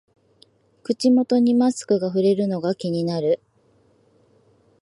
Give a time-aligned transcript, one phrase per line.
[0.81, 3.39] 口元にマスクがふれるのが気になる